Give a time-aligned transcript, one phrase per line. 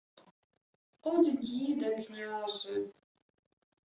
[1.03, 2.87] —Од діда, княже.